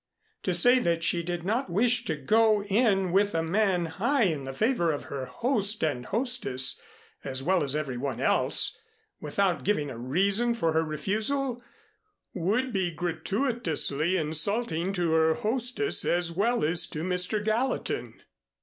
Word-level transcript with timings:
To 0.41 0.55
say 0.55 0.79
that 0.79 1.03
she 1.03 1.21
did 1.21 1.45
not 1.45 1.69
wish 1.69 2.05
to 2.05 2.15
go 2.15 2.63
in 2.63 3.11
with 3.11 3.35
a 3.35 3.43
man 3.43 3.85
high 3.85 4.23
in 4.23 4.45
the 4.45 4.51
favor 4.53 4.91
of 4.91 5.03
her 5.13 5.25
host 5.27 5.83
and 5.83 6.07
hostess 6.07 6.81
as 7.23 7.43
well 7.43 7.61
as 7.63 7.75
every 7.75 7.97
one 7.97 8.19
else, 8.19 8.75
without 9.19 9.63
giving 9.63 9.91
a 9.91 9.97
reason 9.99 10.55
for 10.55 10.71
her 10.73 10.83
refusal 10.83 11.63
would 12.33 12.73
be 12.73 12.89
gratuitously 12.89 14.17
insulting 14.17 14.91
to 14.93 15.11
her 15.11 15.35
hostess 15.35 16.03
as 16.03 16.31
well 16.31 16.65
as 16.65 16.87
to 16.87 17.03
Mr. 17.03 17.45
Gallatin. 17.45 18.23